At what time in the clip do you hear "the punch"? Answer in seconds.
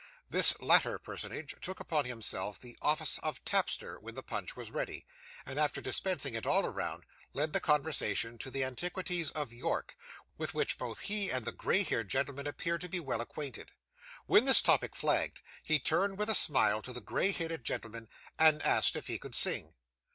4.15-4.55